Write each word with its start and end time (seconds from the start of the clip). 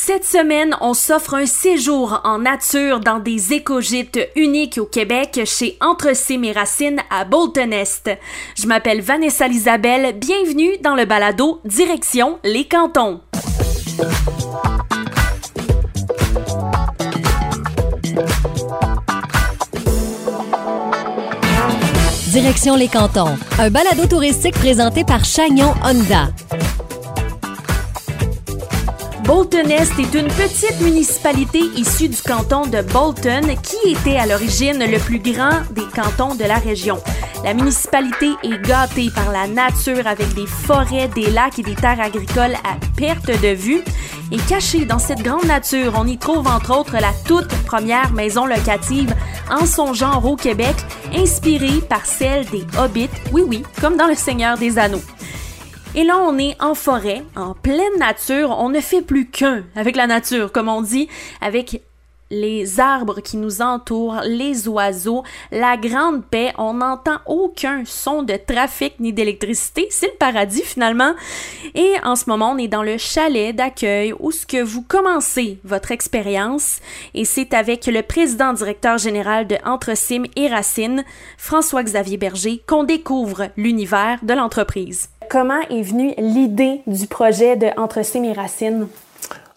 Cette 0.00 0.24
semaine, 0.24 0.76
on 0.80 0.94
s'offre 0.94 1.34
un 1.34 1.44
séjour 1.44 2.20
en 2.22 2.38
nature 2.38 3.00
dans 3.00 3.18
des 3.18 3.52
écogites 3.52 4.20
uniques 4.36 4.78
au 4.78 4.86
Québec 4.86 5.40
chez 5.44 5.76
Entre 5.80 6.12
et 6.30 6.52
Racines 6.52 7.00
à 7.10 7.24
Bolton-Est. 7.24 8.08
Je 8.54 8.68
m'appelle 8.68 9.00
Vanessa 9.00 9.48
Lisabelle, 9.48 10.16
bienvenue 10.16 10.78
dans 10.84 10.94
le 10.94 11.04
balado 11.04 11.60
Direction 11.64 12.38
les 12.44 12.64
cantons. 12.64 13.20
Direction 22.28 22.76
les 22.76 22.88
cantons, 22.88 23.36
un 23.58 23.70
balado 23.70 24.06
touristique 24.06 24.54
présenté 24.54 25.02
par 25.02 25.24
Chagnon 25.24 25.74
Honda. 25.84 26.28
Bolton-Est 29.28 29.98
est 29.98 30.14
une 30.14 30.28
petite 30.28 30.80
municipalité 30.80 31.58
issue 31.76 32.08
du 32.08 32.16
canton 32.22 32.62
de 32.62 32.80
Bolton 32.80 33.42
qui 33.62 33.92
était 33.92 34.16
à 34.16 34.24
l'origine 34.24 34.78
le 34.78 34.98
plus 34.98 35.18
grand 35.18 35.50
des 35.72 35.84
cantons 35.94 36.34
de 36.34 36.44
la 36.44 36.56
région. 36.56 36.98
La 37.44 37.52
municipalité 37.52 38.30
est 38.42 38.58
gâtée 38.66 39.10
par 39.14 39.30
la 39.30 39.46
nature 39.46 40.06
avec 40.06 40.32
des 40.32 40.46
forêts, 40.46 41.08
des 41.08 41.30
lacs 41.30 41.58
et 41.58 41.62
des 41.62 41.74
terres 41.74 42.00
agricoles 42.00 42.54
à 42.64 42.78
perte 42.96 43.26
de 43.26 43.48
vue. 43.48 43.84
Et 44.32 44.38
cachée 44.48 44.86
dans 44.86 44.98
cette 44.98 45.20
grande 45.20 45.44
nature, 45.44 45.92
on 45.98 46.06
y 46.06 46.16
trouve 46.16 46.46
entre 46.46 46.78
autres 46.78 46.94
la 46.94 47.12
toute 47.26 47.48
première 47.66 48.10
maison 48.12 48.46
locative 48.46 49.14
en 49.50 49.66
son 49.66 49.92
genre 49.92 50.24
au 50.24 50.36
Québec, 50.36 50.76
inspirée 51.14 51.82
par 51.86 52.06
celle 52.06 52.46
des 52.46 52.64
hobbits, 52.78 53.10
oui 53.30 53.42
oui, 53.46 53.62
comme 53.82 53.98
dans 53.98 54.06
Le 54.06 54.14
Seigneur 54.14 54.56
des 54.56 54.78
Anneaux. 54.78 55.02
Et 55.98 56.04
là, 56.04 56.20
on 56.20 56.38
est 56.38 56.54
en 56.62 56.76
forêt, 56.76 57.24
en 57.34 57.54
pleine 57.54 57.98
nature. 57.98 58.50
On 58.60 58.68
ne 58.68 58.78
fait 58.78 59.02
plus 59.02 59.28
qu'un 59.28 59.64
avec 59.74 59.96
la 59.96 60.06
nature, 60.06 60.52
comme 60.52 60.68
on 60.68 60.80
dit, 60.80 61.08
avec 61.40 61.82
les 62.30 62.78
arbres 62.78 63.20
qui 63.20 63.36
nous 63.36 63.62
entourent, 63.62 64.20
les 64.24 64.68
oiseaux, 64.68 65.24
la 65.50 65.76
grande 65.76 66.24
paix, 66.24 66.52
on 66.56 66.74
n'entend 66.74 67.18
aucun 67.26 67.82
son 67.84 68.22
de 68.22 68.34
trafic 68.34 69.00
ni 69.00 69.12
d'électricité, 69.12 69.88
c'est 69.90 70.06
le 70.06 70.18
paradis 70.20 70.62
finalement. 70.62 71.14
Et 71.74 71.94
en 72.04 72.14
ce 72.14 72.30
moment, 72.30 72.52
on 72.52 72.58
est 72.58 72.68
dans 72.68 72.84
le 72.84 72.96
chalet 72.96 73.56
d'accueil 73.56 74.14
où 74.20 74.30
ce 74.30 74.46
que 74.46 74.62
vous 74.62 74.82
commencez 74.82 75.58
votre 75.64 75.90
expérience 75.90 76.78
et 77.12 77.24
c'est 77.24 77.54
avec 77.54 77.86
le 77.86 78.02
président 78.02 78.52
directeur 78.52 78.98
général 78.98 79.48
de 79.48 79.56
Entrecim 79.64 80.22
et 80.36 80.46
Racine, 80.46 81.04
François-Xavier 81.38 82.18
Berger, 82.18 82.62
qu'on 82.68 82.84
découvre 82.84 83.48
l'univers 83.56 84.20
de 84.22 84.34
l'entreprise. 84.34 85.08
Comment 85.28 85.60
est 85.68 85.82
venue 85.82 86.14
l'idée 86.16 86.80
du 86.86 87.06
projet 87.06 87.54
de 87.56 87.66
Entre 87.76 87.98
et 87.98 88.32
Racines? 88.32 88.88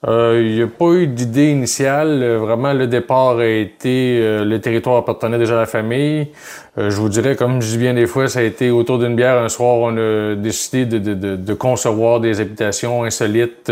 Euh, 0.07 0.41
il 0.43 0.55
n'y 0.55 0.63
a 0.63 0.67
pas 0.67 0.93
eu 0.93 1.05
d'idée 1.05 1.51
initiale. 1.51 2.23
Euh, 2.23 2.39
vraiment, 2.39 2.73
le 2.73 2.87
départ 2.87 3.37
a 3.37 3.45
été 3.45 4.17
euh, 4.19 4.43
le 4.43 4.59
territoire 4.59 4.97
appartenait 4.97 5.37
déjà 5.37 5.57
à 5.57 5.59
la 5.59 5.65
famille. 5.67 6.29
je 6.75 6.95
vous 6.95 7.09
dirais, 7.09 7.35
comme 7.35 7.61
je 7.61 7.67
dis 7.67 7.77
bien 7.77 7.93
des 7.93 8.07
fois, 8.07 8.27
ça 8.27 8.39
a 8.39 8.41
été 8.41 8.71
autour 8.71 8.97
d'une 8.97 9.15
bière. 9.15 9.37
Un 9.37 9.49
soir, 9.49 9.75
on 9.75 9.95
a 9.97 10.33
décidé 10.33 10.85
de, 10.85 10.97
de, 10.97 11.35
de, 11.35 11.53
concevoir 11.53 12.19
des 12.19 12.41
habitations 12.41 13.03
insolites. 13.03 13.71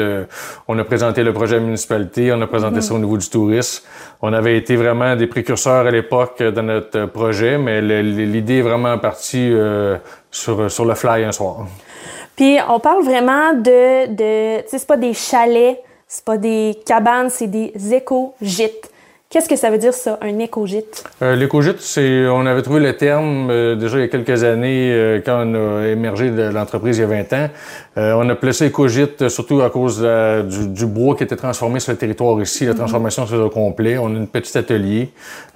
on 0.68 0.78
a 0.78 0.84
présenté 0.84 1.24
le 1.24 1.34
projet 1.34 1.56
à 1.56 1.60
la 1.60 1.66
municipalité, 1.66 2.32
on 2.32 2.42
a 2.42 2.48
présenté 2.48 2.76
mhm. 2.76 2.82
ça 2.82 2.94
au 2.94 3.00
niveau 3.00 3.18
du 3.18 3.28
tourisme. 3.28 3.84
On 4.22 4.32
avait 4.34 4.58
été 4.58 4.76
vraiment 4.76 5.16
des 5.16 5.28
précurseurs 5.28 5.88
à 5.88 5.92
l'époque 5.92 6.44
de 6.44 6.62
notre 6.62 7.06
projet, 7.06 7.58
mais 7.58 7.82
l'idée 7.82 8.58
est 8.58 8.62
vraiment 8.62 9.00
partie 9.00 9.52
sur, 10.30 10.70
sur 10.70 10.86
le 10.86 10.94
fly 10.94 11.24
un 11.24 11.32
soir. 11.32 11.66
Puis 12.36 12.58
on 12.70 12.80
parle 12.80 13.04
vraiment 13.04 13.54
de, 13.54 14.08
de 14.08 14.62
tu 14.62 14.70
sais, 14.70 14.78
c'est 14.78 14.88
pas 14.88 14.98
des 14.98 15.14
chalets 15.14 15.80
c'est 16.12 16.26
pas 16.26 16.38
des 16.38 16.78
cabanes, 16.86 17.30
c'est 17.30 17.48
des 17.48 17.72
éco-gîtes. 17.94 18.92
Qu'est-ce 19.32 19.48
que 19.48 19.56
ça 19.56 19.70
veut 19.70 19.78
dire 19.78 19.94
ça, 19.94 20.18
un 20.24 20.40
éco-gîte? 20.40 21.04
Euh, 21.22 21.36
L'éco-gîte, 21.36 21.82
c'est, 21.82 22.26
on 22.28 22.48
avait 22.48 22.64
trouvé 22.64 22.80
le 22.80 22.98
terme 22.98 23.52
euh, 23.52 23.76
déjà 23.76 23.98
il 23.98 24.02
y 24.02 24.04
a 24.04 24.08
quelques 24.08 24.44
années 24.44 24.92
euh, 24.92 25.22
quand 25.24 25.44
on 25.46 25.54
a 25.84 25.88
émergé 25.88 26.32
de 26.32 26.42
l'entreprise 26.50 26.98
il 26.98 27.02
y 27.02 27.04
a 27.04 27.08
20 27.08 27.34
ans. 27.34 27.48
Euh, 28.00 28.14
on 28.18 28.28
a 28.28 28.34
placé 28.34 28.66
éco-gîte 28.66 29.30
surtout 29.30 29.62
à 29.62 29.70
cause 29.70 30.02
du, 30.02 30.86
bois 30.88 31.16
qui 31.16 31.26
était 31.26 31.36
transformé 31.36 31.80
sur 31.80 31.92
le 31.92 32.00
territoire 32.00 32.42
ici. 32.42 32.66
La 32.66 32.72
mhm. 32.72 32.78
transformation 32.80 33.28
c'est 33.28 33.36
au 33.36 33.52
complet. 33.52 34.00
On 34.00 34.08
a 34.08 34.18
une 34.18 34.28
petite 34.28 34.56
atelier. 34.56 35.10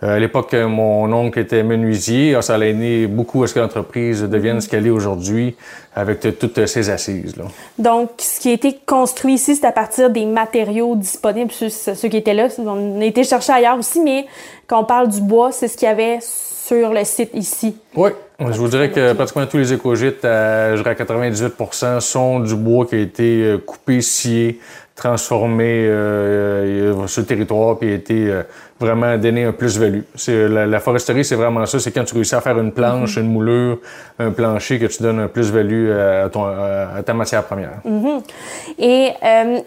à 0.04 0.20
l'époque, 0.20 0.54
mon 0.54 1.12
oncle 1.12 1.40
était 1.40 1.64
menuisier. 1.64 2.36
Ah, 2.36 2.44
ça 2.44 2.54
a 2.54 2.60
aidé 2.60 3.08
beaucoup 3.08 3.42
à 3.42 3.48
ce 3.48 3.56
que 3.56 3.60
l'entreprise 3.60 4.22
devienne 4.22 4.62
ce 4.62 4.70
qu'elle 4.70 4.86
est 4.86 4.92
aujourd'hui 4.92 5.56
avec 5.96 6.40
toutes 6.40 6.66
ses 6.66 6.90
assises. 6.90 7.36
Là. 7.38 7.46
Donc, 7.78 8.10
ce 8.18 8.40
qui 8.40 8.50
a 8.50 8.54
été 8.54 8.80
construit 8.86 9.36
ici, 9.36 9.56
c'est 9.56 9.68
à 9.68 9.72
partir 9.72 10.10
des 10.10 10.26
matériaux 10.26 10.96
disponibles. 10.96 11.52
Ceux, 11.52 11.70
ceux 11.70 12.08
qui 12.08 12.18
étaient 12.18 12.34
là, 12.34 12.48
on 12.58 13.00
a 13.00 13.06
été 13.06 13.24
chercher 13.24 13.54
ailleurs 13.64 13.80
aussi, 13.80 14.02
mais 14.02 14.26
quand 14.68 14.82
on 14.82 14.86
parle 14.86 15.10
du 15.10 15.22
bois, 15.22 15.52
c'est 15.52 15.68
ce 15.68 15.78
qu'il 15.78 15.88
y 15.88 15.92
avait 15.92 16.20
sur 16.22 16.94
le 16.94 17.04
site 17.04 17.32
ici. 17.34 17.76
Oui, 17.96 18.12
je 18.40 18.58
vous 18.58 18.68
dirais 18.68 18.90
que 18.90 19.14
pratiquement 19.14 19.46
tous 19.46 19.58
les 19.58 19.74
écogites, 19.74 20.24
à, 20.24 20.76
je 20.76 20.82
dirais 20.82 20.96
98% 20.96 22.00
sont 22.00 22.40
du 22.40 22.56
bois 22.56 22.86
qui 22.86 22.96
a 22.96 23.00
été 23.00 23.44
euh, 23.44 23.58
coupé, 23.58 24.02
scié, 24.02 24.60
transformé 24.96 25.86
euh, 25.86 26.94
euh, 26.94 27.08
sur 27.08 27.22
le 27.22 27.28
territoire, 27.28 27.78
puis 27.78 27.92
a 27.92 27.96
été 27.96 28.32
vraiment 28.80 29.18
donné 29.18 29.46
un 29.46 29.52
plus-value. 29.52 30.02
C'est 30.16 30.48
la, 30.48 30.80
foresterie, 30.80 31.26
c'est 31.26 31.36
vraiment 31.36 31.66
ça. 31.66 31.80
C'est 31.80 31.92
quand 31.92 32.04
tu 32.04 32.14
réussis 32.14 32.36
à 32.36 32.42
faire 32.42 32.60
une 32.60 32.72
planche, 32.72 33.18
une 33.18 33.32
moulure, 33.32 33.80
un 34.20 34.32
plancher, 34.32 34.80
que 34.80 34.86
tu 34.86 35.02
donnes 35.02 35.20
un 35.20 35.28
plus-value 35.28 35.92
à, 35.92 36.26
à, 36.26 37.04
ta 37.04 37.14
matière 37.14 37.44
première. 37.44 37.80
Mm-hmm. 37.86 38.22
Et 38.80 39.10
euh, 39.24 39.60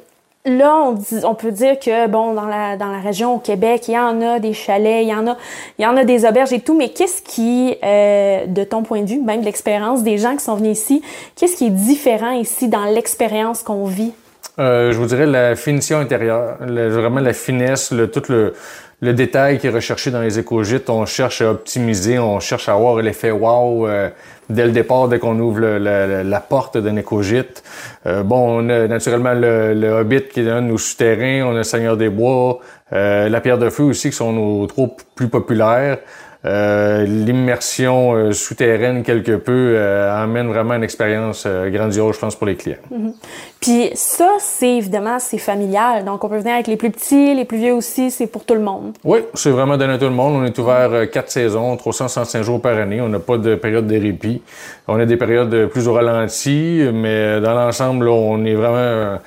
là, 0.46 0.76
on, 0.76 0.96
on, 1.24 1.34
peut 1.34 1.52
dire 1.52 1.78
que, 1.78 2.06
bon, 2.06 2.32
dans 2.34 2.46
la, 2.46 2.76
dans 2.76 2.90
la 2.90 3.00
région 3.00 3.34
au 3.34 3.38
Québec, 3.38 3.88
il 3.88 3.94
y 3.94 3.98
en 3.98 4.22
a 4.22 4.38
des 4.38 4.52
chalets, 4.52 5.02
il 5.02 5.08
y 5.08 5.14
en 5.14 5.26
a, 5.26 5.36
il 5.78 5.82
y 5.82 5.86
en 5.86 5.96
a 5.96 6.04
des 6.04 6.24
auberges 6.24 6.52
et 6.52 6.60
tout, 6.60 6.76
mais 6.76 6.90
qu'est-ce 6.90 7.22
qui, 7.22 7.76
euh, 7.82 8.46
de 8.46 8.64
ton 8.64 8.82
point 8.82 9.02
de 9.02 9.08
vue, 9.08 9.20
même 9.20 9.40
de 9.40 9.44
l'expérience 9.44 10.02
des 10.02 10.18
gens 10.18 10.36
qui 10.36 10.44
sont 10.44 10.54
venus 10.54 10.78
ici, 10.78 11.02
qu'est-ce 11.34 11.56
qui 11.56 11.66
est 11.66 11.70
différent 11.70 12.32
ici 12.32 12.68
dans 12.68 12.84
l'expérience 12.84 13.62
qu'on 13.62 13.84
vit? 13.84 14.12
Euh, 14.58 14.92
je 14.92 14.98
vous 14.98 15.06
dirais 15.06 15.26
la 15.26 15.54
finition 15.54 15.98
intérieure, 15.98 16.56
vraiment 16.60 17.20
la 17.20 17.32
finesse, 17.34 17.92
le, 17.92 18.10
tout 18.10 18.22
le, 18.30 18.54
le 19.02 19.12
détail 19.12 19.58
qui 19.58 19.66
est 19.66 19.70
recherché 19.70 20.10
dans 20.10 20.22
les 20.22 20.38
éco-gîtes, 20.38 20.88
on 20.88 21.04
cherche 21.04 21.42
à 21.42 21.50
optimiser, 21.50 22.18
on 22.18 22.40
cherche 22.40 22.68
à 22.68 22.72
avoir 22.72 22.96
l'effet 22.96 23.30
wow 23.30 23.86
euh, 23.86 24.08
dès 24.48 24.64
le 24.64 24.72
départ, 24.72 25.08
dès 25.08 25.18
qu'on 25.18 25.38
ouvre 25.38 25.60
la 25.60 26.40
porte 26.40 26.78
d'un 26.78 26.96
éco-gîte. 26.96 27.62
Euh, 28.06 28.22
bon, 28.22 28.62
on 28.64 28.68
a 28.70 28.88
naturellement 28.88 29.34
le, 29.34 30.00
Hobbit 30.00 30.28
qui 30.32 30.40
est 30.40 30.60
nos 30.62 30.78
souterrains, 30.78 31.44
on 31.46 31.52
a 31.52 31.58
le 31.58 31.62
Seigneur 31.62 31.96
des 31.98 32.08
Bois, 32.08 32.60
euh, 32.92 33.28
la 33.28 33.40
Pierre 33.42 33.58
de 33.58 33.68
Feu 33.68 33.84
aussi 33.84 34.10
qui 34.10 34.16
sont 34.16 34.32
nos 34.32 34.66
troupes 34.66 35.02
plus 35.14 35.28
populaires. 35.28 35.98
Euh, 36.46 37.04
l'immersion 37.06 38.14
euh, 38.14 38.32
souterraine 38.32 39.02
quelque 39.02 39.32
peu 39.32 39.72
euh, 39.74 40.22
amène 40.22 40.46
vraiment 40.46 40.74
une 40.74 40.84
expérience 40.84 41.46
grandiose, 41.46 42.14
je 42.14 42.20
pense, 42.20 42.36
pour 42.36 42.46
les 42.46 42.54
clients. 42.54 42.76
Mhm. 42.90 43.14
Puis 43.60 43.90
ça, 43.94 44.28
c'est 44.38 44.76
évidemment, 44.76 45.18
c'est 45.18 45.38
familial. 45.38 46.04
Donc, 46.04 46.22
on 46.22 46.28
peut 46.28 46.38
venir 46.38 46.54
avec 46.54 46.68
les 46.68 46.76
plus 46.76 46.90
petits, 46.90 47.34
les 47.34 47.44
plus 47.44 47.58
vieux 47.58 47.72
aussi, 47.72 48.10
c'est 48.10 48.28
pour 48.28 48.44
tout 48.44 48.54
le 48.54 48.60
monde. 48.60 48.92
Oui, 49.02 49.20
c'est 49.34 49.50
vraiment 49.50 49.76
donné 49.76 49.94
à 49.94 49.98
tout 49.98 50.04
le 50.04 50.10
monde. 50.10 50.34
On 50.34 50.44
est 50.44 50.56
ouvert 50.58 51.10
quatre 51.10 51.30
saisons, 51.30 51.76
365 51.76 52.42
jours 52.42 52.60
par 52.60 52.78
année. 52.78 53.00
On 53.00 53.08
n'a 53.08 53.18
pas 53.18 53.38
de 53.38 53.56
période 53.56 53.86
de 53.86 53.98
répit. 53.98 54.42
On 54.86 55.00
a 55.00 55.06
des 55.06 55.16
périodes 55.16 55.66
plus 55.66 55.88
au 55.88 55.94
ralenti, 55.94 56.82
mais 56.92 57.40
dans 57.40 57.54
l'ensemble, 57.54 58.08
on 58.08 58.44
est 58.44 58.54
vraiment 58.54 59.18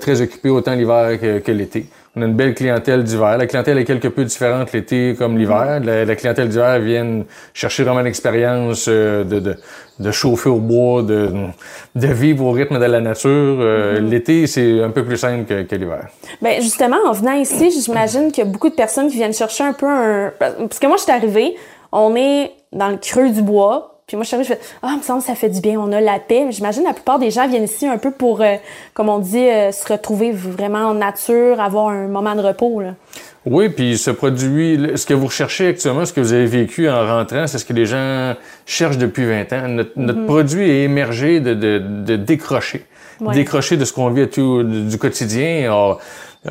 très 0.00 0.20
occupé 0.20 0.48
autant 0.48 0.74
l'hiver 0.74 1.18
que 1.20 1.52
l'été. 1.52 1.86
On 2.16 2.22
a 2.22 2.24
une 2.24 2.34
belle 2.34 2.54
clientèle 2.54 3.04
d'hiver. 3.04 3.38
La 3.38 3.46
clientèle 3.46 3.78
est 3.78 3.84
quelque 3.84 4.08
peu 4.08 4.24
différente 4.24 4.72
l'été 4.72 5.14
comme 5.16 5.38
l'hiver. 5.38 5.80
La, 5.80 6.16
clientèle 6.16 6.48
d'hiver 6.48 6.80
vient 6.80 7.22
chercher 7.54 7.84
vraiment 7.84 8.00
l'expérience 8.00 8.86
euh, 8.88 9.22
de, 9.22 9.38
de, 9.38 9.56
de, 10.00 10.10
chauffer 10.10 10.48
au 10.48 10.58
bois, 10.58 11.02
de, 11.02 11.30
de 11.94 12.06
vivre 12.08 12.46
au 12.46 12.50
rythme 12.50 12.80
de 12.80 12.84
la 12.84 13.00
nature. 13.00 13.30
Euh, 13.30 14.00
mm-hmm. 14.00 14.08
L'été, 14.08 14.46
c'est 14.48 14.82
un 14.82 14.90
peu 14.90 15.04
plus 15.04 15.18
simple 15.18 15.44
que, 15.44 15.62
que 15.62 15.76
l'hiver. 15.76 16.08
Bien, 16.42 16.60
justement, 16.60 16.96
en 17.06 17.12
venant 17.12 17.34
ici, 17.34 17.70
j'imagine 17.70 18.32
qu'il 18.32 18.44
y 18.44 18.46
a 18.46 18.50
beaucoup 18.50 18.70
de 18.70 18.74
personnes 18.74 19.08
qui 19.08 19.16
viennent 19.16 19.32
chercher 19.32 19.62
un 19.62 19.72
peu 19.72 19.86
un... 19.86 20.32
Parce 20.36 20.80
que 20.80 20.86
moi, 20.88 20.96
je 20.96 21.02
suis 21.02 21.12
arrivée, 21.12 21.54
on 21.92 22.16
est 22.16 22.50
dans 22.72 22.88
le 22.88 22.96
creux 22.96 23.30
du 23.30 23.42
bois, 23.42 23.99
puis 24.10 24.16
moi, 24.16 24.24
je 24.24 24.34
suis 24.34 24.38
je 24.38 24.54
fais 24.54 24.60
Ah, 24.82 24.96
me 24.96 25.02
semble 25.02 25.22
ça 25.22 25.36
fait 25.36 25.48
du 25.48 25.60
bien, 25.60 25.78
on 25.78 25.92
a 25.92 26.00
la 26.00 26.18
paix. 26.18 26.48
J'imagine 26.50 26.82
la 26.82 26.94
plupart 26.94 27.20
des 27.20 27.30
gens 27.30 27.46
viennent 27.46 27.62
ici 27.62 27.86
un 27.86 27.96
peu 27.96 28.10
pour, 28.10 28.40
euh, 28.40 28.56
comme 28.92 29.08
on 29.08 29.20
dit, 29.20 29.38
euh, 29.38 29.70
se 29.70 29.86
retrouver 29.86 30.32
vraiment 30.32 30.88
en 30.88 30.94
nature, 30.94 31.60
avoir 31.60 31.90
un 31.90 32.08
moment 32.08 32.34
de 32.34 32.40
repos. 32.40 32.80
Là. 32.80 32.96
Oui, 33.46 33.68
puis 33.68 33.96
ce 33.96 34.10
produit, 34.10 34.80
ce 34.96 35.06
que 35.06 35.14
vous 35.14 35.26
recherchez 35.26 35.68
actuellement, 35.68 36.04
ce 36.04 36.12
que 36.12 36.20
vous 36.20 36.32
avez 36.32 36.46
vécu 36.46 36.90
en 36.90 37.06
rentrant, 37.06 37.46
c'est 37.46 37.58
ce 37.58 37.64
que 37.64 37.72
les 37.72 37.86
gens 37.86 38.34
cherchent 38.66 38.98
depuis 38.98 39.26
20 39.26 39.52
ans. 39.52 39.68
Notre, 39.68 39.96
mm-hmm. 39.96 40.26
produit 40.26 40.68
est 40.68 40.82
émergé 40.82 41.38
de, 41.38 41.54
de, 41.54 41.78
de 41.78 42.16
décrocher. 42.16 42.86
Décrocher 43.32 43.76
de 43.76 43.84
ce 43.84 43.92
qu'on 43.92 44.10
vit 44.10 44.26
tout, 44.26 44.64
du 44.64 44.98
quotidien. 44.98 45.70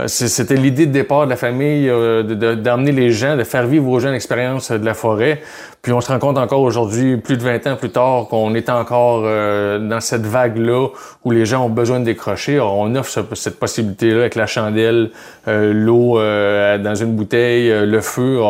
C'était 0.06 0.54
l'idée 0.54 0.86
de 0.86 0.92
départ 0.92 1.26
de 1.26 1.32
la 1.32 1.36
famille, 1.36 1.90
euh, 1.90 2.22
d'emmener 2.56 2.92
les 2.92 3.10
gens, 3.10 3.36
de 3.36 3.44
faire 3.44 3.66
vivre 3.66 3.90
aux 3.90 4.00
gens 4.00 4.12
l'expérience 4.12 4.72
de 4.72 4.86
la 4.86 4.94
forêt. 4.94 5.42
Puis 5.82 5.92
on 5.94 6.00
se 6.00 6.12
rend 6.12 6.20
compte 6.20 6.38
encore 6.38 6.62
aujourd'hui, 6.62 7.18
plus 7.18 7.38
de 7.38 7.42
20 7.42 7.66
ans 7.66 7.76
plus 7.76 7.90
tard, 7.90 8.28
qu'on 8.30 8.54
est 8.54 8.70
encore 8.70 9.24
euh, 9.26 9.80
dans 9.80 10.00
cette 10.00 10.28
vague-là 10.28 10.90
où 11.26 11.32
les 11.32 11.46
gens 11.48 11.66
ont 11.66 11.70
besoin 11.70 12.00
de 12.00 12.06
décrocher. 12.06 12.60
on 12.60 12.94
offre 12.94 13.26
cette 13.34 13.58
possibilité-là 13.58 14.20
avec 14.20 14.36
la 14.36 14.46
chandelle, 14.46 15.10
l'eau 15.48 16.20
dans 16.20 16.96
une 16.96 17.16
bouteille, 17.16 17.70
le 17.70 18.02
feu. 18.02 18.42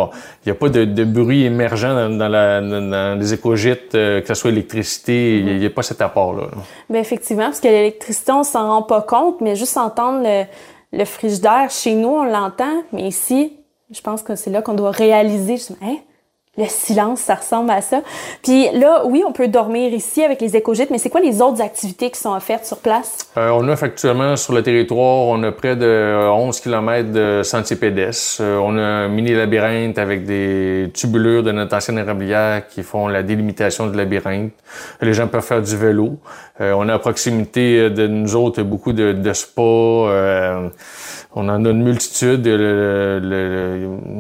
Il 0.45 0.47
n'y 0.47 0.51
a 0.51 0.55
pas 0.55 0.69
de, 0.69 1.03
bruit 1.05 1.45
émergent 1.45 1.83
dans, 1.83 3.17
les 3.17 3.33
écogites, 3.33 3.91
que 3.91 4.23
ce 4.27 4.33
soit 4.33 4.51
électricité. 4.51 5.37
Il 5.37 5.59
n'y 5.59 5.65
a, 5.65 5.69
pas 5.69 5.83
cet 5.83 6.01
apport-là. 6.01 6.47
Bien, 6.89 6.99
effectivement, 6.99 7.45
parce 7.45 7.61
que 7.61 7.67
l'électricité, 7.67 8.31
on 8.31 8.43
s'en 8.43 8.67
rend 8.67 8.81
pas 8.81 9.01
compte, 9.01 9.39
mais 9.39 9.55
juste 9.55 9.77
entendre 9.77 10.23
le 10.23 10.45
le 10.91 11.05
frigidaire, 11.05 11.69
chez 11.69 11.95
nous, 11.95 12.09
on 12.09 12.23
l'entend, 12.23 12.83
mais 12.91 13.03
ici, 13.03 13.57
je 13.91 14.01
pense 14.01 14.23
que 14.23 14.35
c'est 14.35 14.49
là 14.49 14.61
qu'on 14.61 14.73
doit 14.73 14.91
réaliser, 14.91 15.57
je 15.57 15.73
hein, 15.81 15.97
le 16.59 16.65
silence, 16.67 17.21
ça 17.21 17.35
ressemble 17.35 17.71
à 17.71 17.81
ça. 17.81 18.01
Puis 18.43 18.69
là, 18.73 19.03
oui, 19.05 19.23
on 19.27 19.31
peut 19.31 19.47
dormir 19.47 19.93
ici 19.93 20.23
avec 20.23 20.41
les 20.41 20.55
écogites, 20.55 20.89
mais 20.91 20.97
c'est 20.97 21.09
quoi 21.09 21.21
les 21.21 21.41
autres 21.41 21.61
activités 21.61 22.11
qui 22.11 22.19
sont 22.19 22.35
offertes 22.35 22.65
sur 22.65 22.77
place? 22.77 23.17
Euh, 23.37 23.49
on 23.51 23.67
offre 23.69 23.85
actuellement 23.85 24.35
sur 24.35 24.53
le 24.53 24.61
territoire, 24.61 25.27
on 25.27 25.41
a 25.43 25.51
près 25.51 25.75
de 25.75 26.29
11 26.29 26.59
km 26.59 27.11
de 27.11 27.41
sentiers 27.43 27.77
pédestres. 27.77 28.41
Euh, 28.41 28.57
on 28.57 28.77
a 28.77 28.81
un 28.81 29.07
mini 29.07 29.33
labyrinthe 29.33 29.97
avec 29.97 30.25
des 30.25 30.91
tubulures 30.93 31.43
de 31.43 31.51
notre 31.51 31.75
ancienne 31.75 31.97
érablière 31.97 32.67
qui 32.67 32.83
font 32.83 33.07
la 33.07 33.23
délimitation 33.23 33.87
du 33.87 33.97
labyrinthe. 33.97 34.51
Les 35.01 35.13
gens 35.13 35.27
peuvent 35.27 35.45
faire 35.45 35.61
du 35.61 35.75
vélo. 35.75 36.17
Euh, 36.61 36.73
on 36.73 36.89
a 36.89 36.93
à 36.93 36.99
proximité 36.99 37.89
de 37.89 38.07
nous 38.07 38.35
autres 38.35 38.61
beaucoup 38.63 38.91
de, 38.91 39.13
de 39.13 39.33
spas. 39.33 40.71
On 41.35 41.47
en 41.47 41.65
a 41.65 41.69
une 41.69 41.83
multitude. 41.83 42.45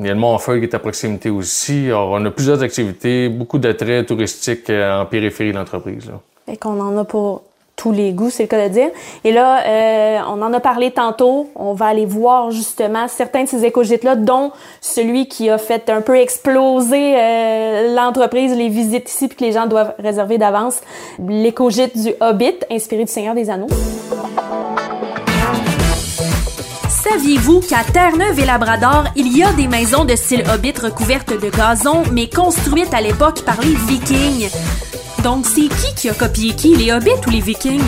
Y 0.09 0.11
a 0.11 0.15
le 0.15 0.19
Montfeuille 0.19 0.59
qui 0.59 0.65
est 0.65 0.75
à 0.75 0.79
proximité 0.79 1.29
aussi. 1.29 1.89
On 1.93 2.25
a 2.25 2.31
plusieurs 2.31 2.61
activités, 2.61 3.29
beaucoup 3.29 3.59
d'attraits 3.59 4.07
touristiques 4.07 4.69
euh, 4.69 5.01
en 5.01 5.05
périphérie 5.05 5.51
de 5.51 5.57
l'entreprise. 5.57 6.11
Et 6.47 6.57
qu'on 6.57 6.79
en 6.79 6.97
a 6.97 7.03
pour 7.03 7.43
tous 7.75 7.91
les 7.93 8.11
goûts, 8.11 8.29
c'est 8.29 8.43
le 8.43 8.49
cas 8.49 8.67
de 8.67 8.73
dire. 8.73 8.89
Et 9.23 9.31
là, 9.31 9.63
euh, 9.65 10.19
on 10.27 10.41
en 10.41 10.51
a 10.51 10.59
parlé 10.59 10.91
tantôt. 10.91 11.49
On 11.55 11.73
va 11.73 11.85
aller 11.85 12.05
voir 12.05 12.51
justement 12.51 13.07
certains 13.07 13.43
de 13.43 13.47
ces 13.47 13.63
écogites-là, 13.63 14.15
dont 14.15 14.51
celui 14.81 15.27
qui 15.27 15.49
a 15.49 15.57
fait 15.57 15.89
un 15.89 16.01
peu 16.01 16.17
exploser 16.17 17.15
euh, 17.15 17.95
l'entreprise, 17.95 18.53
les 18.55 18.67
visites 18.67 19.09
ici, 19.09 19.29
puis 19.29 19.37
que 19.37 19.43
les 19.45 19.53
gens 19.53 19.65
doivent 19.65 19.93
réserver 19.97 20.37
d'avance. 20.37 20.81
L'écogite 21.25 21.97
du 21.97 22.13
Hobbit, 22.19 22.59
inspiré 22.69 23.05
du 23.05 23.11
Seigneur 23.11 23.33
des 23.33 23.49
Anneaux. 23.49 23.67
Saviez-vous 27.11 27.61
qu'à 27.61 27.83
Terre-Neuve 27.91 28.39
et 28.39 28.45
Labrador, 28.45 29.05
il 29.15 29.35
y 29.35 29.41
a 29.41 29.51
des 29.53 29.67
maisons 29.67 30.05
de 30.05 30.15
style 30.15 30.43
hobbit 30.53 30.73
recouvertes 30.79 31.33
de 31.33 31.49
gazon, 31.49 32.03
mais 32.11 32.29
construites 32.29 32.93
à 32.93 33.01
l'époque 33.01 33.43
par 33.43 33.59
les 33.61 33.73
Vikings? 33.73 34.49
Donc, 35.23 35.45
c'est 35.47 35.69
qui 35.69 35.95
qui 35.95 36.09
a 36.09 36.13
copié 36.13 36.53
qui, 36.53 36.75
les 36.75 36.91
hobbits 36.91 37.09
ou 37.25 37.31
les 37.31 37.39
Vikings? 37.39 37.81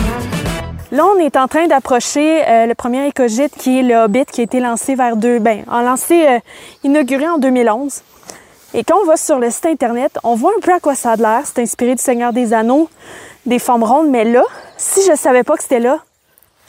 Là, 0.90 1.04
on 1.06 1.18
est 1.18 1.36
en 1.36 1.46
train 1.46 1.68
d'approcher 1.68 2.42
euh, 2.48 2.66
le 2.66 2.74
premier 2.74 3.06
écogite 3.06 3.54
qui 3.56 3.78
est 3.78 3.82
le 3.82 3.94
Hobbit 3.94 4.24
qui 4.24 4.40
a 4.40 4.44
été 4.44 4.58
lancé 4.58 4.96
vers 4.96 5.16
deux, 5.16 5.38
ben, 5.38 5.62
en 5.70 5.82
lancé, 5.82 6.26
euh, 6.26 6.38
inauguré 6.82 7.28
en 7.28 7.38
2011. 7.38 8.02
Et 8.74 8.82
quand 8.82 8.96
on 9.02 9.06
va 9.06 9.16
sur 9.16 9.38
le 9.38 9.50
site 9.50 9.66
internet, 9.66 10.18
on 10.24 10.34
voit 10.34 10.52
un 10.56 10.60
peu 10.60 10.72
à 10.72 10.80
quoi 10.80 10.96
ça 10.96 11.12
a 11.12 11.16
l'air. 11.16 11.42
C'est 11.44 11.62
inspiré 11.62 11.94
du 11.94 12.02
Seigneur 12.02 12.32
des 12.32 12.52
Anneaux, 12.52 12.88
des 13.46 13.60
formes 13.60 13.84
rondes, 13.84 14.10
mais 14.10 14.24
là, 14.24 14.42
si 14.78 15.00
je 15.08 15.14
savais 15.14 15.44
pas 15.44 15.56
que 15.56 15.62
c'était 15.62 15.80
là, 15.80 16.00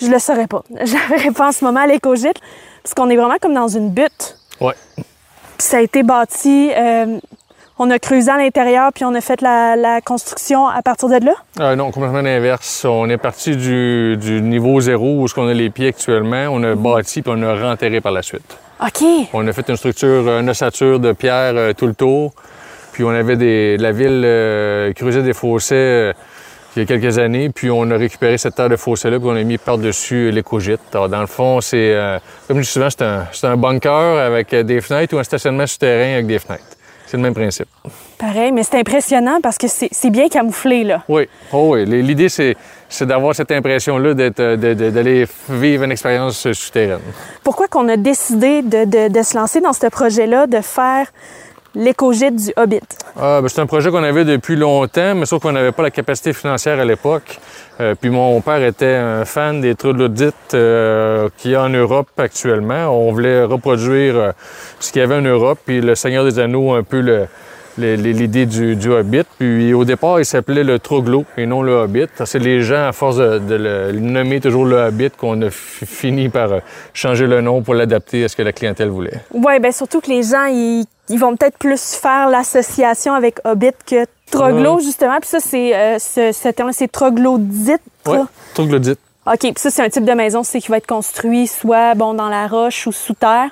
je 0.02 0.08
le 0.08 0.20
saurais 0.20 0.48
pas. 0.48 0.64
J'avais 0.84 1.32
pas 1.32 1.50
en 1.50 1.52
ce 1.52 1.64
moment 1.64 1.82
à 1.82 1.88
l'écogite, 1.88 2.40
parce 2.84 2.94
qu'on 2.94 3.10
est 3.10 3.16
vraiment 3.16 3.38
comme 3.42 3.54
dans 3.54 3.68
une 3.68 3.90
butte. 3.90 4.38
Ouais. 4.60 4.74
Puis 4.96 5.68
ça 5.68 5.78
a 5.78 5.82
été 5.82 6.04
bâti, 6.04 6.72
euh, 6.76 7.20
on 7.80 7.90
a 7.90 8.00
creusé 8.00 8.30
à 8.30 8.38
l'intérieur, 8.38 8.92
puis 8.94 9.06
on 9.06 9.14
a 9.14 9.22
fait 9.22 9.42
la, 9.42 10.02
construction 10.02 10.68
à 10.68 10.82
partir 10.82 11.10
de 11.10 11.26
là? 11.26 11.34
Euh, 11.60 11.76
non, 11.76 11.92
complètement 11.92 12.22
l'inverse. 12.22 12.86
On 12.86 13.10
est 13.10 13.18
parti 13.18 13.56
du, 13.56 14.42
niveau 14.42 14.80
zéro 14.82 15.24
où 15.24 15.28
on 15.38 15.48
a 15.48 15.54
les 15.54 15.70
pieds 15.70 15.88
actuellement. 15.88 16.48
On 16.52 16.64
a 16.64 16.76
bâti, 16.76 17.22
puis 17.22 17.32
on 17.36 17.42
a 17.44 17.56
renterré 17.56 18.02
par 18.02 18.12
la 18.12 18.22
suite. 18.22 18.58
OK. 18.82 19.04
On 19.34 19.48
a 19.48 19.54
fait 19.54 19.70
une 19.70 19.78
structure, 19.78 20.28
une 20.28 20.50
ossature 20.50 21.00
de 21.00 21.14
pierre 21.14 21.54
euh, 21.56 21.74
tout 21.74 21.88
le 21.88 21.94
tour. 21.94 22.34
Puis 22.92 23.04
on 23.04 23.10
avait 23.10 23.38
des, 23.38 23.78
la 23.78 23.92
ville 23.92 24.22
creusait 24.94 25.24
des 25.24 25.34
fossés 25.34 26.14
il 26.76 26.80
y 26.80 26.82
a 26.82 26.86
quelques 26.86 27.20
années, 27.20 27.50
puis 27.50 27.70
on 27.70 27.90
a 27.92 27.98
récupéré 27.98 28.38
cette 28.38 28.56
terre 28.56 28.70
de 28.70 28.76
fossé-là, 28.76 29.20
puis 29.20 29.28
on 29.30 29.36
a 29.36 29.44
mis 29.44 29.58
par-dessus 29.58 30.32
l'écogite. 30.32 30.82
Dans 30.92 31.22
le 31.22 31.28
fond, 31.28 31.62
c'est, 31.62 31.94
euh, 31.94 32.18
comme 32.48 32.58
je 32.58 32.64
dis 32.64 32.70
souvent, 32.70 32.90
c'est 32.90 33.04
un, 33.04 33.28
un, 33.44 33.58
bunker 33.58 34.18
avec 34.18 34.54
des 34.56 34.82
fenêtres 34.82 35.16
ou 35.16 35.20
un 35.20 35.24
stationnement 35.24 35.68
souterrain 35.68 36.14
avec 36.14 36.28
des 36.28 36.40
fenêtres. 36.40 36.78
C'est 37.14 37.18
le 37.18 37.24
même 37.24 37.36
principe. 37.36 37.68
Pareil, 38.18 38.52
mais 38.52 38.64
c'est 38.64 38.80
impressionnant 38.80 39.40
parce 39.40 39.60
que 39.60 39.68
c'est 39.68 40.10
bien 40.10 40.30
camouflé, 40.30 40.84
là. 40.84 41.04
Oui, 41.08 41.30
oh, 41.52 41.76
oui. 41.76 41.86
L'idée, 41.86 42.28
c'est 42.28 42.56
d'avoir 43.02 43.36
cette 43.36 43.52
impression-là 43.52 44.16
d'aller 44.16 45.28
vivre 45.48 45.84
une 45.84 45.92
expérience 45.92 46.52
souterraine. 46.54 47.02
Pourquoi 47.44 47.68
qu'on 47.68 47.88
a 47.88 47.98
décidé 47.98 48.64
de, 48.64 49.10
de, 49.10 49.22
se 49.22 49.38
lancer 49.38 49.62
dans 49.62 49.74
ce 49.74 49.86
projet-là, 49.86 50.48
de 50.48 50.62
faire 50.62 51.12
l'écogite 51.76 52.36
du 52.36 52.54
Hobbit? 52.56 52.82
Ah, 53.20 53.40
ben, 53.42 53.48
c'est 53.48 53.62
un 53.62 53.66
projet 53.66 53.92
qu'on 53.92 54.04
avait 54.04 54.26
depuis 54.26 54.56
longtemps, 54.56 55.16
mais 55.16 55.26
sauf 55.26 55.42
qu'on 55.42 55.52
n'avait 55.52 55.72
pas 55.72 55.84
la 55.84 55.92
capacité 55.92 56.34
financière 56.34 56.80
à 56.80 56.86
l'époque. 56.86 57.40
Euh, 57.80 57.96
puis 58.00 58.10
mon 58.10 58.40
père 58.42 58.64
était 58.64 58.96
un 58.96 59.26
fan 59.26 59.62
des 59.62 59.76
troglodytes 59.76 60.54
euh, 60.54 61.30
qu'il 61.38 61.52
y 61.52 61.56
a 61.56 61.64
en 61.64 61.70
Europe 61.70 62.10
actuellement. 62.18 62.88
On 62.88 63.12
voulait 63.12 63.44
reproduire 63.44 64.16
euh, 64.16 64.32
ce 64.80 64.92
qu'il 64.92 65.02
y 65.02 65.04
avait 65.04 65.16
en 65.16 65.22
Europe, 65.22 65.60
puis 65.66 65.82
le 65.82 65.96
Seigneur 65.96 66.24
des 66.24 66.40
Anneaux, 66.40 66.74
un 66.74 66.84
peu 66.84 67.02
le, 67.02 67.28
l'idée 67.78 68.46
du, 68.46 68.76
du, 68.76 68.90
Hobbit. 68.90 69.24
Puis 69.38 69.74
au 69.74 69.86
départ, 69.86 70.20
il 70.20 70.26
s'appelait 70.26 70.64
le 70.64 70.80
Troglo 70.80 71.26
et 71.38 71.46
non 71.46 71.62
le 71.62 71.74
Hobbit. 71.74 72.08
C'est 72.26 72.40
les 72.40 72.62
gens, 72.62 72.88
à 72.88 72.92
force 72.92 73.18
de, 73.18 73.56
le 73.56 73.92
nommer 74.00 74.40
toujours 74.40 74.66
le 74.66 74.78
Hobbit, 74.78 75.12
qu'on 75.12 75.42
a 75.42 75.50
fini 75.50 76.30
par 76.30 76.50
changer 76.94 77.28
le 77.28 77.42
nom 77.42 77.62
pour 77.62 77.74
l'adapter 77.74 78.24
à 78.24 78.30
ce 78.30 78.36
que 78.36 78.42
la 78.42 78.54
clientèle 78.54 78.90
voulait. 78.90 79.22
Oui, 79.34 79.60
bien 79.60 79.72
surtout 79.72 80.02
que 80.02 80.10
les 80.10 80.24
gens, 80.24 80.46
ils, 80.46 80.86
vont 81.18 81.36
peut-être 81.36 81.58
plus 81.58 81.96
faire 81.96 82.30
l'association 82.30 83.14
avec 83.14 83.40
Hobbit 83.46 83.72
que 83.86 84.06
Troglo, 84.32 84.80
justement. 84.80 85.20
Puis 85.20 85.30
ça, 85.30 85.40
c'est 85.40 85.76
euh, 85.76 85.98
c'est 86.00 86.92
troglodyte. 86.92 87.82
Oui, 88.08 88.18
troglodyte. 88.54 89.00
OK, 89.26 89.40
puis 89.40 89.54
ça, 89.56 89.70
c'est 89.70 89.82
un 89.82 89.90
type 89.90 90.04
de 90.04 90.12
maison, 90.12 90.44
c'est 90.44 90.60
qui 90.60 90.70
va 90.70 90.78
être 90.78 90.88
construit 90.88 91.48
soit 91.48 91.96
bon 91.96 92.14
dans 92.14 92.28
la 92.28 92.48
roche 92.48 92.88
ou 92.88 92.92
sous 92.92 93.14
terre. 93.14 93.50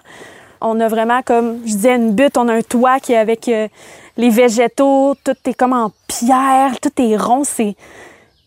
On 0.61 0.79
a 0.79 0.87
vraiment 0.87 1.21
comme, 1.23 1.59
je 1.65 1.73
disais, 1.73 1.95
une 1.95 2.11
butte, 2.11 2.37
on 2.37 2.47
a 2.47 2.53
un 2.53 2.61
toit 2.61 2.99
qui 2.99 3.13
est 3.13 3.17
avec 3.17 3.47
euh, 3.47 3.67
les 4.17 4.29
végétaux, 4.29 5.15
tout 5.23 5.35
est 5.45 5.53
comme 5.53 5.73
en 5.73 5.91
pierre, 6.07 6.79
tout 6.79 6.91
est 7.01 7.17
rond, 7.17 7.43
c'est 7.43 7.75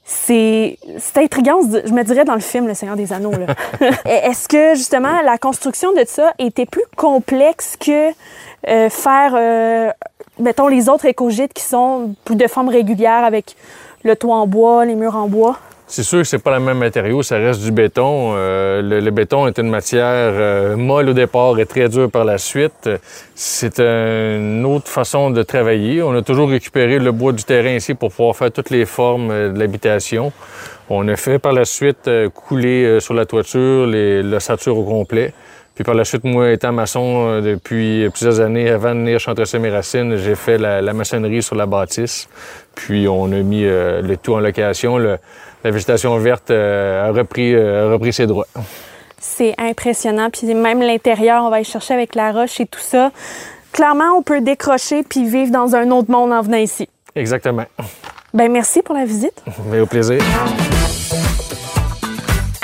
c'est 0.07 0.77
intriguant, 1.17 1.61
je 1.63 1.93
me 1.93 2.03
dirais 2.05 2.25
dans 2.25 2.35
le 2.35 2.41
film 2.41 2.67
Le 2.67 2.75
Seigneur 2.75 2.97
des 2.97 3.13
Anneaux. 3.13 3.33
Est-ce 4.05 4.49
que 4.49 4.75
justement 4.75 5.23
la 5.23 5.39
construction 5.39 5.93
de 5.93 6.05
ça 6.07 6.35
était 6.39 6.67
plus 6.67 6.85
complexe 6.97 7.77
que 7.81 8.11
euh, 8.69 8.91
faire, 8.91 9.33
euh, 9.35 9.91
mettons, 10.39 10.69
les 10.69 10.91
autres 10.91 11.06
écogites 11.06 11.55
qui 11.55 11.63
sont 11.63 12.15
plus 12.25 12.37
de 12.37 12.47
forme 12.47 12.69
régulière 12.69 13.25
avec 13.25 13.56
le 14.03 14.15
toit 14.15 14.37
en 14.37 14.47
bois, 14.47 14.85
les 14.85 14.94
murs 14.94 15.17
en 15.17 15.27
bois? 15.27 15.59
C'est 15.96 16.03
sûr 16.03 16.19
que 16.19 16.24
c'est 16.24 16.41
pas 16.41 16.58
le 16.58 16.65
même 16.65 16.79
matériau, 16.79 17.22
ça 17.22 17.36
reste 17.36 17.63
du 17.63 17.70
béton. 17.70 18.32
Euh, 18.34 18.82
le, 18.82 19.10
béton 19.13 19.46
est 19.46 19.56
une 19.58 19.70
matière 19.70 20.03
euh, 20.34 20.74
molle 20.74 21.10
au 21.10 21.13
départ 21.13 21.56
et 21.60 21.67
très 21.67 21.89
dure 21.89 22.10
par 22.10 22.24
la 22.24 22.36
suite. 22.36 22.91
C'est 23.36 23.79
une 23.79 24.65
autre 24.65 24.89
façon 24.89 25.31
de 25.31 25.41
travailler. 25.44 26.03
On 26.03 26.13
a 26.17 26.22
toujours 26.22 26.48
récupéré 26.48 26.98
le 26.98 27.13
bois 27.13 27.31
du 27.31 27.44
terrain 27.44 27.77
ici 27.77 27.94
pour 27.94 28.10
pouvoir 28.10 28.34
faire 28.34 28.51
toutes 28.51 28.70
les 28.70 28.86
formes 28.86 29.31
euh, 29.31 29.53
de 29.53 29.58
l'habitation. 29.60 30.32
On 30.91 31.06
a 31.06 31.15
fait 31.15 31.39
par 31.39 31.53
la 31.53 31.65
suite 31.65 32.10
couler 32.34 32.98
sur 32.98 33.15
la 33.15 33.24
toiture 33.24 33.86
l'ossature 33.86 34.77
au 34.77 34.82
complet. 34.82 35.32
Puis 35.77 35.84
par 35.84 35.94
la 35.94 36.05
suite, 36.05 36.24
moi, 36.24 36.51
étant 36.51 36.72
maçon 36.72 37.41
depuis 37.41 38.08
plusieurs 38.10 38.41
années, 38.41 38.69
avant 38.69 38.96
de 38.96 39.01
venir 39.01 39.20
chanter 39.20 39.44
mes 39.60 39.70
racines, 39.70 40.17
j'ai 40.17 40.34
fait 40.34 40.58
la, 40.58 40.93
maçonnerie 40.93 41.43
sur 41.43 41.55
la 41.55 41.67
bâtisse. 41.67 42.29
Puis 42.74 43.06
on 43.08 43.27
a 43.27 43.43
mis 43.43 43.63
le 43.63 44.15
tout 44.17 44.34
en 44.34 44.41
location. 44.41 44.98
La 45.65 45.71
végétation 45.71 46.17
verte 46.19 46.51
euh, 46.51 47.09
a, 47.09 47.13
repris, 47.13 47.55
euh, 47.55 47.89
a 47.89 47.93
repris 47.93 48.13
ses 48.13 48.27
droits. 48.27 48.47
C'est 49.19 49.55
impressionnant. 49.59 50.29
Puis 50.31 50.55
même 50.55 50.81
l'intérieur, 50.81 51.43
on 51.44 51.51
va 51.51 51.61
y 51.61 51.65
chercher 51.65 51.94
avec 51.94 52.15
la 52.15 52.31
roche 52.33 52.61
et 52.61 52.67
tout 52.67 52.81
ça. 52.81 53.11
Clairement, 53.73 54.17
on 54.19 54.23
peut 54.23 54.43
décrocher 54.43 55.03
puis 55.03 55.27
vivre 55.27 55.51
dans 55.51 55.75
un 55.75 55.91
autre 55.91 56.11
monde 56.11 56.33
en 56.33 56.43
venant 56.43 56.59
ici. 56.59 56.89
Exactement. 57.17 57.65
Ben 58.35 58.53
merci 58.53 58.83
pour 58.83 58.94
la 58.94 59.05
visite. 59.05 59.43
Mais 59.71 59.81
au 59.81 59.87
plaisir. 59.87 60.21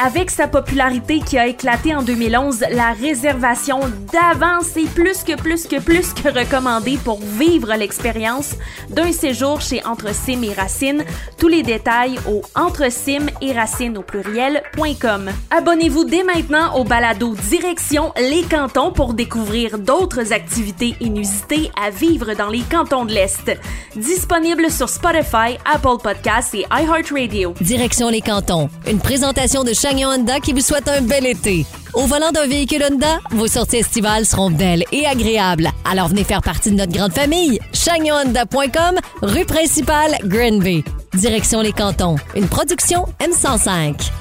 Avec 0.03 0.31
sa 0.31 0.49
popularité 0.49 1.21
qui 1.21 1.37
a 1.37 1.47
éclaté 1.47 1.95
en 1.95 2.03
2011, 2.03 2.65
la 2.71 2.93
réservation 2.93 3.81
d'avance 4.11 4.75
est 4.79 4.89
plus 4.95 5.23
que 5.23 5.37
plus 5.37 5.67
que 5.67 5.79
plus 5.79 6.15
que 6.15 6.29
recommandée 6.29 6.99
pour 7.05 7.21
vivre 7.21 7.75
l'expérience 7.75 8.55
d'un 8.89 9.13
séjour 9.13 9.61
chez 9.61 9.85
Entre 9.85 10.15
Sim 10.15 10.43
et 10.43 10.55
Racine. 10.55 11.05
Tous 11.37 11.49
les 11.49 11.63
détails 11.63 12.19
au 12.27 12.41
entresim 12.55 13.27
et 13.43 13.53
racine 13.53 13.99
au 13.99 14.03
pluriel.com. 14.03 15.31
Abonnez-vous 15.51 16.05
dès 16.05 16.25
maintenant 16.25 16.77
au 16.77 16.85
balado 16.85 17.35
Direction 17.51 18.15
les 18.17 18.45
cantons 18.45 18.93
pour 18.93 19.13
découvrir 19.13 19.79
d'autres 19.79 20.33
activités 20.33 20.95
inusitées 21.01 21.71
à 21.79 21.91
vivre 21.91 22.33
dans 22.33 22.49
les 22.49 22.63
cantons 22.63 23.05
de 23.05 23.13
l'Est. 23.13 23.55
Disponible 23.97 24.71
sur 24.71 24.89
Spotify, 24.89 25.59
Apple 25.71 26.03
Podcasts 26.03 26.55
et 26.55 26.65
iHeartRadio. 26.73 27.53
Direction 27.61 28.09
les 28.09 28.23
cantons. 28.23 28.71
Une 28.89 28.99
présentation 28.99 29.63
de 29.63 29.75
Chagnon 29.91 30.11
Honda 30.11 30.39
qui 30.39 30.53
vous 30.53 30.61
souhaite 30.61 30.87
un 30.87 31.01
bel 31.01 31.27
été. 31.27 31.67
Au 31.95 32.07
volant 32.07 32.31
d'un 32.31 32.47
véhicule 32.47 32.85
Honda, 32.89 33.19
vos 33.33 33.49
sorties 33.49 33.79
estivales 33.79 34.25
seront 34.25 34.49
belles 34.49 34.85
et 34.93 35.05
agréables. 35.05 35.69
Alors 35.85 36.07
venez 36.07 36.23
faire 36.23 36.43
partie 36.43 36.71
de 36.71 36.77
notre 36.77 36.93
grande 36.93 37.13
famille. 37.13 37.59
ChagnonHonda.com, 37.73 39.01
rue 39.23 39.45
principale, 39.45 40.17
Granby. 40.23 40.85
Direction 41.15 41.61
les 41.61 41.73
cantons. 41.73 42.15
Une 42.37 42.47
production 42.47 43.07
M105. 43.19 44.13